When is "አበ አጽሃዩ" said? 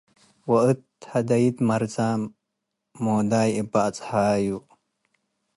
3.61-4.45